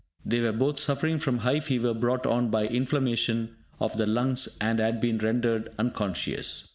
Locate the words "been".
4.99-5.19